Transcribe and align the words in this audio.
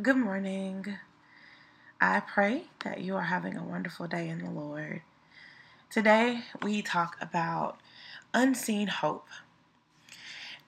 Good 0.00 0.16
morning. 0.16 0.96
I 2.00 2.20
pray 2.20 2.64
that 2.82 3.02
you 3.02 3.14
are 3.16 3.24
having 3.24 3.58
a 3.58 3.62
wonderful 3.62 4.06
day 4.06 4.26
in 4.30 4.38
the 4.38 4.50
Lord. 4.50 5.02
Today, 5.90 6.44
we 6.62 6.80
talk 6.80 7.18
about 7.20 7.76
unseen 8.32 8.88
hope. 8.88 9.26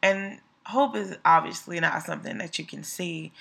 And 0.03 0.41
hope 0.67 0.95
is 0.95 1.17
obviously 1.25 1.81
not 1.81 2.03
something 2.03 2.37
that 2.37 2.59
you 2.59 2.67
can 2.67 2.85
see, 2.85 3.33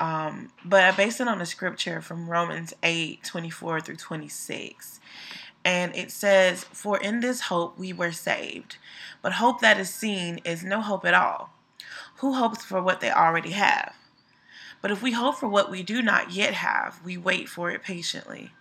um, 0.00 0.50
but 0.64 0.82
I 0.82 0.90
base 0.90 1.20
it 1.20 1.28
on 1.28 1.40
a 1.40 1.46
scripture 1.46 2.00
from 2.00 2.28
Romans 2.28 2.74
8 2.82 3.22
24 3.22 3.82
through 3.82 3.96
26. 3.96 4.98
And 5.64 5.94
it 5.94 6.10
says, 6.10 6.64
For 6.64 6.98
in 6.98 7.20
this 7.20 7.42
hope 7.42 7.78
we 7.78 7.92
were 7.92 8.10
saved. 8.10 8.78
But 9.22 9.34
hope 9.34 9.60
that 9.60 9.78
is 9.78 9.94
seen 9.94 10.40
is 10.44 10.64
no 10.64 10.80
hope 10.80 11.04
at 11.04 11.14
all. 11.14 11.50
Who 12.16 12.34
hopes 12.34 12.64
for 12.64 12.82
what 12.82 13.00
they 13.00 13.12
already 13.12 13.50
have? 13.50 13.94
But 14.80 14.90
if 14.90 15.02
we 15.02 15.12
hope 15.12 15.36
for 15.36 15.48
what 15.48 15.70
we 15.70 15.82
do 15.82 16.02
not 16.02 16.32
yet 16.32 16.54
have, 16.54 17.00
we 17.04 17.16
wait 17.16 17.48
for 17.48 17.70
it 17.70 17.82
patiently. 17.82 18.52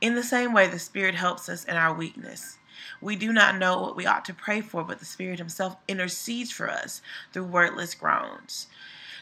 In 0.00 0.14
the 0.14 0.22
same 0.22 0.52
way, 0.52 0.66
the 0.66 0.78
Spirit 0.78 1.14
helps 1.14 1.48
us 1.48 1.64
in 1.64 1.76
our 1.76 1.94
weakness. 1.94 2.58
We 3.00 3.16
do 3.16 3.32
not 3.32 3.58
know 3.58 3.80
what 3.80 3.96
we 3.96 4.06
ought 4.06 4.24
to 4.26 4.34
pray 4.34 4.60
for, 4.60 4.84
but 4.84 4.98
the 4.98 5.04
Spirit 5.04 5.38
Himself 5.38 5.76
intercedes 5.86 6.50
for 6.50 6.70
us 6.70 7.02
through 7.32 7.44
wordless 7.44 7.94
groans. 7.94 8.66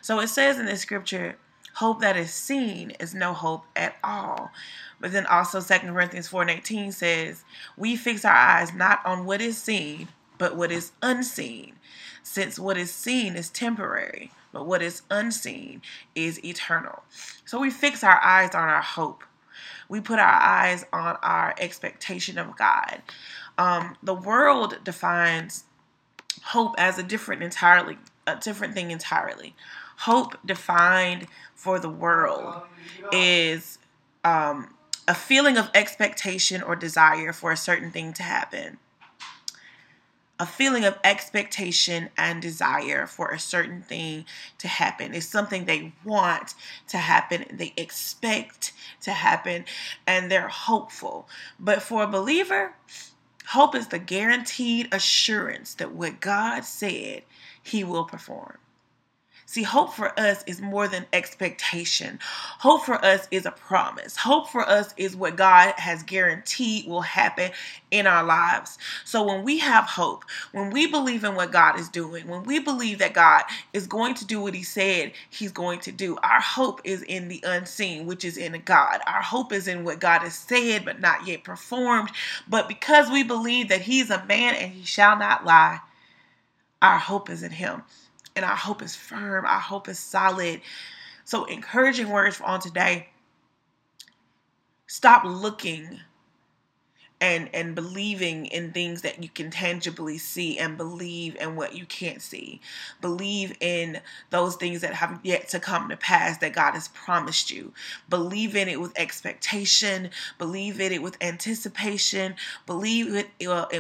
So 0.01 0.21
it 0.21 0.29
says 0.29 0.59
in 0.59 0.67
this 0.67 0.81
scripture, 0.81 1.37
hope 1.75 2.01
that 2.01 2.17
is 2.17 2.33
seen 2.33 2.91
is 3.01 3.15
no 3.15 3.33
hope 3.33 3.65
at 3.75 3.97
all. 4.03 4.51
But 5.01 5.13
then 5.13 5.27
also 5.27 5.61
2 5.61 5.79
Corinthians 5.79 6.29
4 6.29 6.43
and 6.43 6.51
18 6.51 6.93
says, 6.93 7.45
We 7.77 7.97
fix 7.97 8.25
our 8.25 8.35
eyes 8.35 8.73
not 8.73 9.05
on 9.05 9.27
what 9.27 9.41
is 9.41 9.59
seen, 9.59 10.09
but 10.39 10.57
what 10.57 10.73
is 10.73 10.93
unseen, 11.03 11.75
since 12.23 12.59
what 12.59 12.77
is 12.77 12.93
seen 12.93 13.37
is 13.37 13.51
temporary 13.51 14.31
but 14.53 14.67
what 14.67 14.83
is 14.83 15.03
unseen 15.11 15.83
is 16.15 16.45
eternal. 16.45 17.03
So 17.45 17.59
we 17.61 17.71
fix 17.71 18.05
our 18.05 18.23
eyes 18.23 18.55
on 18.55 18.69
our 18.69 18.83
hope. 18.83 19.25
We 19.89 20.01
put 20.01 20.19
our 20.19 20.41
eyes 20.43 20.85
on 20.93 21.17
our 21.23 21.55
expectation 21.59 22.39
of 22.39 22.57
God. 22.57 23.03
Um, 23.59 23.97
the 24.03 24.15
world 24.15 24.79
defines 24.85 25.65
hope 26.45 26.75
as 26.79 26.99
a 26.99 27.03
different 27.03 27.43
entirely 27.43 27.99
a 28.27 28.37
different 28.37 28.75
thing 28.75 28.91
entirely. 28.91 29.55
Hope 29.99 30.37
defined 30.45 31.27
for 31.55 31.79
the 31.79 31.89
world 31.89 32.63
is 33.13 33.79
um, 34.25 34.75
a 35.09 35.15
feeling 35.15 35.57
of 35.57 35.71
expectation 35.75 36.63
or 36.63 36.77
desire 36.77 37.33
for 37.33 37.53
a 37.53 37.57
certain 37.57 37.91
thing 37.91 38.13
to 38.15 38.23
happen 38.23 38.79
a 40.43 40.47
feeling 40.47 40.85
of 40.85 40.99
expectation 41.05 42.11
and 42.19 42.43
desire 42.43 43.07
for 43.07 43.31
a 43.31 43.39
certain 43.39 43.81
thing 43.81 44.25
to 44.59 44.67
happen. 44.67 45.15
It's 45.15 45.25
something 45.25 45.67
they 45.67 45.93
want 46.05 46.55
to 46.89 46.99
happen, 46.99 47.45
they 47.53 47.73
expect 47.77 48.73
to 49.03 49.13
happen, 49.13 49.67
and 50.05 50.29
they're 50.29 50.49
hopeful. 50.49 51.29
But 51.61 51.81
for 51.81 52.03
a 52.03 52.09
believer, 52.09 52.75
hope 53.51 53.77
is 53.77 53.87
the 53.87 54.01
guaranteed 54.01 54.93
assurance 54.93 55.75
that 55.75 55.93
what 55.93 56.19
God 56.19 56.65
said, 56.65 57.23
He 57.63 57.85
will 57.85 58.05
perform. 58.05 58.59
See, 59.53 59.65
hope 59.65 59.93
for 59.93 60.19
us 60.19 60.43
is 60.47 60.63
more 60.63 60.89
than 60.89 61.05
expectation. 61.13 62.19
Hope 62.23 62.87
for 62.87 62.95
us 63.05 63.29
is 63.31 63.45
a 63.45 63.51
promise. 63.51 64.17
Hope 64.17 64.49
for 64.49 64.67
us 64.67 64.95
is 64.97 65.15
what 65.15 65.37
God 65.37 65.75
has 65.77 66.03
guaranteed 66.03 66.89
will 66.89 67.03
happen 67.03 67.51
in 67.91 68.07
our 68.07 68.25
lives. 68.25 68.79
So 69.05 69.23
when 69.23 69.45
we 69.45 69.59
have 69.59 69.85
hope, 69.85 70.25
when 70.53 70.71
we 70.71 70.87
believe 70.87 71.23
in 71.23 71.35
what 71.35 71.53
God 71.53 71.79
is 71.79 71.91
doing, 71.91 72.29
when 72.29 72.45
we 72.45 72.61
believe 72.61 72.99
that 73.01 73.13
God 73.13 73.43
is 73.75 73.87
going 73.87 74.15
to 74.15 74.25
do 74.25 74.41
what 74.41 74.55
He 74.55 74.63
said 74.63 75.13
He's 75.29 75.53
going 75.53 75.81
to 75.81 75.93
do, 75.93 76.17
our 76.23 76.41
hope 76.41 76.81
is 76.85 77.03
in 77.03 77.29
the 77.29 77.45
unseen, 77.47 78.07
which 78.07 78.25
is 78.25 78.39
in 78.39 78.59
God. 78.65 79.01
Our 79.07 79.21
hope 79.21 79.53
is 79.53 79.69
in 79.69 79.85
what 79.85 80.01
God 80.01 80.23
has 80.23 80.35
said 80.35 80.87
but 80.87 80.99
not 80.99 81.27
yet 81.27 81.45
performed. 81.45 82.09
But 82.49 82.69
because 82.69 83.11
we 83.11 83.23
believe 83.23 83.69
that 83.69 83.83
He's 83.83 84.09
a 84.09 84.25
man 84.25 84.55
and 84.55 84.73
He 84.73 84.87
shall 84.87 85.19
not 85.19 85.45
lie, 85.45 85.81
our 86.81 86.97
hope 86.97 87.29
is 87.29 87.43
in 87.43 87.53
Him 87.53 87.83
and 88.37 88.45
our 88.45 88.57
hope 88.57 88.83
is 88.83 88.95
firm, 88.95 89.45
our 89.45 89.61
hope 89.61 89.89
is 89.89 89.99
solid. 89.99 90.61
So, 91.25 91.45
encouraging 91.45 92.09
words 92.09 92.37
for 92.37 92.45
on 92.45 92.61
today. 92.61 93.09
Stop 94.87 95.25
looking 95.25 96.01
and 97.23 97.49
and 97.55 97.77
believing 97.77 98.47
in 98.47 98.73
things 98.73 99.03
that 99.03 99.23
you 99.23 99.29
can 99.29 99.49
tangibly 99.49 100.19
see 100.19 100.59
and 100.59 100.77
believe 100.77 101.37
in 101.37 101.55
what 101.55 101.77
you 101.77 101.87
can't 101.87 102.21
see. 102.21 102.61
Believe 103.01 103.57
in 103.61 104.01
those 104.31 104.57
things 104.57 104.81
that 104.81 104.95
have 104.95 105.21
yet 105.23 105.49
to 105.51 105.61
come 105.61 105.89
to 105.89 105.97
pass 105.97 106.39
that 106.39 106.53
god 106.53 106.73
has 106.73 106.89
promised 106.89 107.51
you. 107.51 107.73
Believe 108.11 108.57
in 108.57 108.69
it 108.69 108.81
with 108.81 108.93
expectation. 108.99 110.11
Believe 110.37 110.81
in 110.81 110.93
it 110.93 111.01
with 111.03 111.17
anticipation. 111.23 112.35
Believe 112.67 113.15
it 113.15 113.29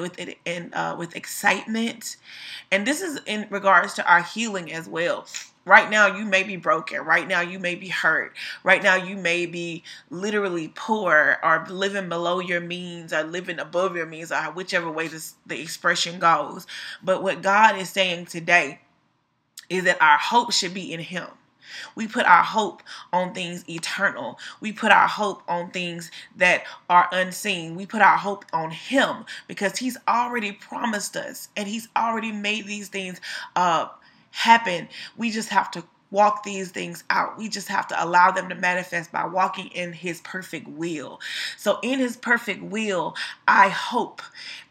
with 0.00 0.18
it 0.20 0.38
in 0.44 0.72
uh, 0.72 0.94
with 0.96 1.16
excitement. 1.16 2.16
And 2.70 2.86
this 2.86 3.02
is 3.02 3.20
in 3.26 3.48
regards 3.50 3.94
to 3.94 4.08
our 4.08 4.22
healing 4.22 4.72
as 4.72 4.88
well 4.88 5.26
Right 5.64 5.88
now, 5.90 6.08
you 6.08 6.24
may 6.24 6.42
be 6.42 6.56
broken. 6.56 7.02
Right 7.02 7.28
now, 7.28 7.40
you 7.40 7.60
may 7.60 7.76
be 7.76 7.88
hurt. 7.88 8.34
Right 8.64 8.82
now, 8.82 8.96
you 8.96 9.16
may 9.16 9.46
be 9.46 9.84
literally 10.10 10.72
poor 10.74 11.38
or 11.42 11.64
living 11.68 12.08
below 12.08 12.40
your 12.40 12.60
means 12.60 13.12
or 13.12 13.22
living 13.22 13.60
above 13.60 13.94
your 13.94 14.06
means 14.06 14.32
or 14.32 14.42
whichever 14.52 14.90
way 14.90 15.06
this, 15.06 15.34
the 15.46 15.60
expression 15.60 16.18
goes. 16.18 16.66
But 17.02 17.22
what 17.22 17.42
God 17.42 17.76
is 17.76 17.90
saying 17.90 18.26
today 18.26 18.80
is 19.70 19.84
that 19.84 20.02
our 20.02 20.18
hope 20.18 20.52
should 20.52 20.74
be 20.74 20.92
in 20.92 21.00
Him. 21.00 21.28
We 21.94 22.06
put 22.06 22.26
our 22.26 22.42
hope 22.42 22.82
on 23.12 23.32
things 23.32 23.64
eternal. 23.68 24.38
We 24.60 24.72
put 24.72 24.90
our 24.92 25.08
hope 25.08 25.42
on 25.48 25.70
things 25.70 26.10
that 26.36 26.64
are 26.90 27.08
unseen. 27.12 27.76
We 27.76 27.86
put 27.86 28.02
our 28.02 28.18
hope 28.18 28.44
on 28.52 28.72
Him 28.72 29.24
because 29.46 29.78
He's 29.78 29.96
already 30.08 30.52
promised 30.52 31.16
us 31.16 31.48
and 31.56 31.68
He's 31.68 31.88
already 31.96 32.32
made 32.32 32.66
these 32.66 32.88
things 32.88 33.20
uh, 33.56 33.88
happen. 34.32 34.88
We 35.16 35.30
just 35.30 35.50
have 35.50 35.70
to 35.72 35.84
walk 36.12 36.44
these 36.44 36.70
things 36.70 37.02
out. 37.10 37.38
We 37.38 37.48
just 37.48 37.68
have 37.68 37.88
to 37.88 38.04
allow 38.04 38.30
them 38.30 38.48
to 38.50 38.54
manifest 38.54 39.10
by 39.10 39.24
walking 39.26 39.68
in 39.68 39.92
His 39.92 40.20
perfect 40.20 40.68
will. 40.68 41.20
So, 41.56 41.78
in 41.82 41.98
His 41.98 42.16
perfect 42.16 42.62
will, 42.62 43.16
I 43.48 43.70
hope, 43.70 44.22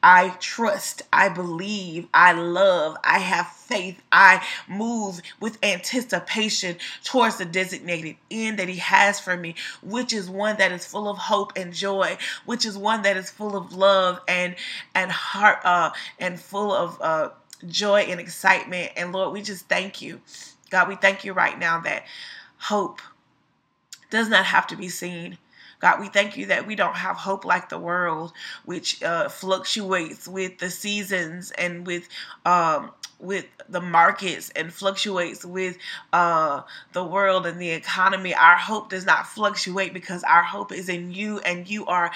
I 0.04 0.30
trust, 0.40 1.02
I 1.12 1.30
believe, 1.30 2.08
I 2.14 2.34
love, 2.34 2.96
I 3.04 3.20
have 3.20 3.48
faith, 3.48 4.02
I 4.12 4.46
move 4.70 5.22
with 5.40 5.58
anticipation 5.64 6.78
towards 7.04 7.38
the 7.38 7.46
designated 7.46 8.16
end 8.30 8.60
that 8.60 8.70
He 8.70 8.78
has 8.78 9.20
for 9.20 9.36
me, 9.36 9.56
which 9.82 10.14
is 10.14 10.30
one 10.30 10.58
that 10.58 10.72
is 10.72 10.86
full 10.86 11.10
of 11.10 11.18
hope 11.18 11.54
and 11.56 11.74
joy, 11.74 12.18
which 12.46 12.66
is 12.66 12.78
one 12.78 13.02
that 13.02 13.18
is 13.18 13.32
full 13.32 13.58
of 13.58 13.74
love 13.74 14.22
and 14.28 14.56
and 14.94 15.12
heart 15.12 15.60
uh, 15.64 15.90
and 16.20 16.40
full 16.40 16.72
of 16.72 17.02
uh, 17.02 17.30
joy 17.68 18.02
and 18.02 18.20
excitement. 18.20 18.92
And 18.96 19.12
Lord, 19.12 19.34
we 19.34 19.42
just 19.42 19.68
thank 19.68 20.02
you. 20.02 20.22
God, 20.70 20.88
we 20.88 20.96
thank 20.96 21.24
you 21.24 21.34
right 21.34 21.58
now 21.58 21.80
that 21.82 22.06
hope 22.58 23.02
does 24.10 24.30
not 24.30 24.46
have 24.46 24.68
to 24.68 24.76
be 24.76 24.90
seen. 24.90 25.38
God, 25.80 26.00
we 26.00 26.10
thank 26.10 26.38
you 26.38 26.46
that 26.48 26.68
we 26.68 26.76
don't 26.76 26.96
have 26.96 27.18
hope 27.18 27.44
like 27.44 27.70
the 27.70 27.80
world, 27.80 28.34
which 28.66 29.02
uh, 29.02 29.30
fluctuates 29.30 30.28
with 30.28 30.60
the 30.60 30.70
seasons 30.70 31.52
and 31.52 31.88
with 31.88 32.08
um, 32.46 32.92
with 33.22 33.46
the 33.70 33.82
markets 33.82 34.52
and 34.56 34.74
fluctuates 34.74 35.46
with 35.46 35.78
uh, 36.14 36.62
the 36.94 37.04
world 37.04 37.46
and 37.46 37.62
the 37.62 37.70
economy. 37.70 38.34
Our 38.34 38.58
hope 38.58 38.90
does 38.90 39.06
not 39.06 39.28
fluctuate 39.28 39.94
because 39.94 40.24
our 40.24 40.44
hope 40.44 40.72
is 40.72 40.90
in 40.90 41.12
you, 41.14 41.40
and 41.40 41.70
you 41.70 41.86
are 41.86 42.12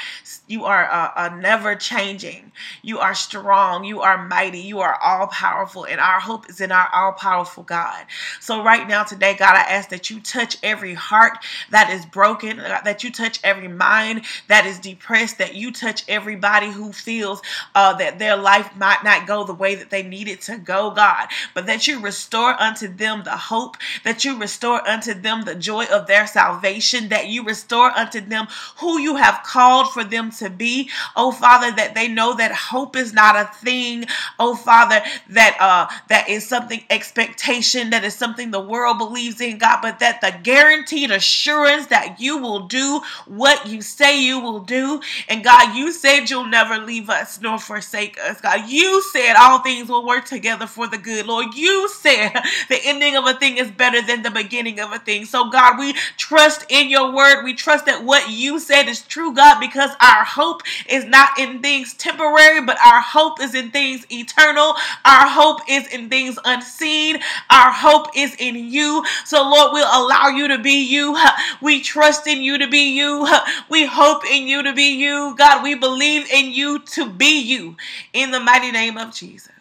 you 0.47 0.65
are 0.65 0.89
uh, 0.89 1.11
uh, 1.15 1.35
never 1.35 1.75
changing. 1.75 2.51
You 2.81 2.99
are 2.99 3.15
strong. 3.15 3.83
You 3.83 4.01
are 4.01 4.27
mighty. 4.27 4.59
You 4.59 4.79
are 4.79 4.99
all 5.01 5.27
powerful, 5.27 5.85
and 5.85 5.99
our 5.99 6.19
hope 6.19 6.49
is 6.49 6.61
in 6.61 6.71
our 6.71 6.89
all 6.93 7.13
powerful 7.13 7.63
God. 7.63 8.05
So 8.39 8.63
right 8.63 8.87
now, 8.87 9.03
today, 9.03 9.35
God, 9.35 9.55
I 9.55 9.61
ask 9.61 9.89
that 9.89 10.09
you 10.09 10.19
touch 10.19 10.57
every 10.63 10.93
heart 10.93 11.37
that 11.71 11.89
is 11.89 12.05
broken, 12.05 12.57
that 12.57 13.03
you 13.03 13.11
touch 13.11 13.39
every 13.43 13.67
mind 13.67 14.23
that 14.47 14.65
is 14.65 14.79
depressed, 14.79 15.37
that 15.37 15.55
you 15.55 15.71
touch 15.71 16.03
everybody 16.07 16.71
who 16.71 16.91
feels 16.91 17.41
uh, 17.75 17.93
that 17.93 18.19
their 18.19 18.35
life 18.35 18.75
might 18.75 19.03
not 19.03 19.27
go 19.27 19.43
the 19.43 19.53
way 19.53 19.75
that 19.75 19.89
they 19.89 20.03
need 20.03 20.27
it 20.27 20.41
to 20.41 20.57
go. 20.57 20.91
God, 20.95 21.27
but 21.53 21.65
that 21.67 21.87
you 21.87 21.99
restore 21.99 22.59
unto 22.61 22.87
them 22.87 23.23
the 23.23 23.31
hope, 23.31 23.77
that 24.03 24.25
you 24.25 24.39
restore 24.39 24.87
unto 24.87 25.13
them 25.13 25.43
the 25.43 25.55
joy 25.55 25.85
of 25.85 26.07
their 26.07 26.27
salvation, 26.27 27.09
that 27.09 27.27
you 27.27 27.43
restore 27.43 27.91
unto 27.91 28.21
them 28.21 28.47
who 28.77 28.99
you 28.99 29.17
have 29.17 29.43
called 29.43 29.91
for 29.91 30.03
them 30.03 30.31
to 30.31 30.49
be. 30.49 30.89
Oh 31.15 31.31
Father, 31.31 31.71
that 31.75 31.95
they 31.95 32.07
know 32.07 32.35
that 32.35 32.51
hope 32.51 32.95
is 32.95 33.13
not 33.13 33.35
a 33.35 33.45
thing. 33.53 34.05
Oh 34.39 34.55
Father, 34.55 35.01
that 35.29 35.57
uh 35.59 35.93
that 36.09 36.29
is 36.29 36.47
something 36.47 36.83
expectation, 36.89 37.89
that 37.89 38.03
is 38.03 38.15
something 38.15 38.51
the 38.51 38.59
world 38.59 38.97
believes 38.97 39.41
in, 39.41 39.57
God, 39.57 39.81
but 39.81 39.99
that 39.99 40.21
the 40.21 40.33
guaranteed 40.43 41.11
assurance 41.11 41.87
that 41.87 42.19
you 42.19 42.37
will 42.37 42.67
do 42.67 43.01
what 43.27 43.67
you 43.67 43.81
say 43.81 44.21
you 44.21 44.39
will 44.39 44.59
do. 44.59 45.01
And 45.27 45.43
God, 45.43 45.75
you 45.75 45.91
said 45.91 46.29
you'll 46.29 46.45
never 46.45 46.77
leave 46.77 47.09
us 47.09 47.41
nor 47.41 47.59
forsake 47.59 48.17
us. 48.19 48.41
God, 48.41 48.69
you 48.69 49.01
said 49.11 49.35
all 49.37 49.59
things 49.59 49.89
will 49.89 50.05
work 50.05 50.25
together 50.25 50.67
for 50.67 50.84
for 50.85 50.95
the 50.95 51.01
good. 51.01 51.25
Lord, 51.25 51.53
you 51.55 51.87
said 51.89 52.31
the 52.69 52.79
ending 52.83 53.15
of 53.15 53.25
a 53.25 53.33
thing 53.33 53.57
is 53.57 53.71
better 53.71 54.01
than 54.01 54.21
the 54.21 54.31
beginning 54.31 54.79
of 54.79 54.91
a 54.91 54.99
thing. 54.99 55.25
So, 55.25 55.49
God, 55.49 55.79
we 55.79 55.93
trust 56.17 56.65
in 56.69 56.89
your 56.89 57.13
word. 57.13 57.43
We 57.43 57.53
trust 57.53 57.85
that 57.85 58.03
what 58.03 58.29
you 58.29 58.59
said 58.59 58.87
is 58.87 59.01
true, 59.01 59.33
God, 59.33 59.59
because 59.59 59.91
our 59.99 60.23
hope 60.23 60.61
is 60.89 61.05
not 61.05 61.39
in 61.39 61.61
things 61.61 61.93
temporary, 61.93 62.61
but 62.65 62.77
our 62.85 63.01
hope 63.01 63.41
is 63.41 63.55
in 63.55 63.71
things 63.71 64.05
eternal. 64.11 64.75
Our 65.05 65.27
hope 65.27 65.61
is 65.69 65.87
in 65.93 66.09
things 66.09 66.37
unseen. 66.45 67.17
Our 67.49 67.71
hope 67.71 68.07
is 68.15 68.35
in 68.39 68.55
you. 68.55 69.03
So, 69.25 69.41
Lord, 69.41 69.73
we'll 69.73 69.87
allow 69.87 70.27
you 70.27 70.47
to 70.49 70.59
be 70.59 70.83
you. 70.83 71.17
We 71.61 71.81
trust 71.81 72.27
in 72.27 72.41
you 72.41 72.57
to 72.59 72.67
be 72.67 72.95
you. 72.95 73.27
We 73.69 73.85
hope 73.85 74.23
in 74.29 74.47
you 74.47 74.63
to 74.63 74.73
be 74.73 74.95
you. 74.95 75.35
God, 75.37 75.63
we 75.63 75.75
believe 75.75 76.29
in 76.31 76.51
you 76.51 76.79
to 76.79 77.09
be 77.09 77.41
you 77.41 77.75
in 78.13 78.31
the 78.31 78.39
mighty 78.39 78.71
name 78.71 78.97
of 78.97 79.13
Jesus. 79.13 79.54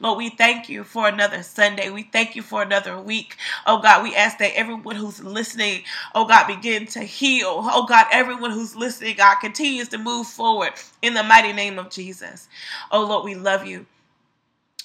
Lord, 0.00 0.18
we 0.18 0.30
thank 0.30 0.68
you 0.68 0.84
for 0.84 1.08
another 1.08 1.42
Sunday. 1.42 1.90
We 1.90 2.04
thank 2.04 2.36
you 2.36 2.42
for 2.42 2.62
another 2.62 3.00
week. 3.00 3.36
Oh 3.66 3.80
God, 3.80 4.02
we 4.02 4.14
ask 4.14 4.38
that 4.38 4.56
everyone 4.56 4.96
who's 4.96 5.22
listening, 5.22 5.82
oh 6.14 6.26
God, 6.26 6.46
begin 6.46 6.86
to 6.88 7.00
heal. 7.00 7.60
Oh 7.62 7.86
God, 7.86 8.06
everyone 8.12 8.50
who's 8.50 8.76
listening, 8.76 9.16
God, 9.16 9.36
continues 9.36 9.88
to 9.88 9.98
move 9.98 10.26
forward 10.26 10.72
in 11.02 11.14
the 11.14 11.22
mighty 11.22 11.52
name 11.52 11.78
of 11.78 11.90
Jesus. 11.90 12.48
Oh 12.90 13.04
Lord, 13.04 13.24
we 13.24 13.34
love 13.34 13.66
you. 13.66 13.86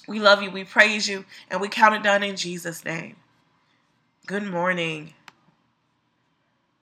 We 0.08 0.18
love 0.20 0.42
you. 0.42 0.50
We 0.50 0.64
praise 0.64 1.08
you. 1.08 1.24
And 1.50 1.60
we 1.60 1.68
count 1.68 1.94
it 1.94 2.02
done 2.02 2.22
in 2.22 2.36
Jesus' 2.36 2.84
name. 2.84 3.16
Good 4.26 4.44
morning. 4.44 5.14